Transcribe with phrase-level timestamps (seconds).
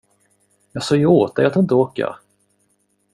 [0.71, 2.19] Jag sa ju åt dig att inte åka.